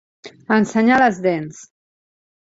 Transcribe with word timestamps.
Ensenyar 0.55 0.97
les 1.03 1.21
dents. 1.27 1.61